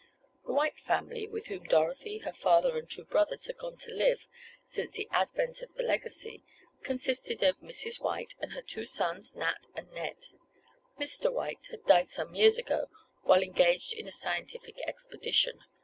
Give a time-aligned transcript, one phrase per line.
[0.47, 4.25] The White family, with whom Dorothy, her father and two brothers had gone to live,
[4.65, 6.41] since the advent of the legacy,
[6.81, 7.99] consisted of Mrs.
[8.01, 10.29] White and her two sons, Nat and Ned.
[10.99, 11.31] Mr.
[11.31, 12.89] White had died some years ago,
[13.21, 15.59] while engaged in a scientific expedition.